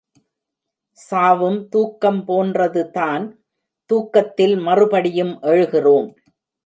சாவும் 0.97 1.59
தூக்கம் 1.69 2.21
போன்றதுதான் 2.27 3.25
தூக்கத்தில் 3.89 4.55
மறுபடியும் 4.57 5.33
எழுகிறோம். 5.41 6.09